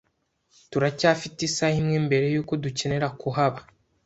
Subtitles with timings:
[0.71, 3.59] Turacyafite isaha imwe mbere yuko dukenera kuhaba.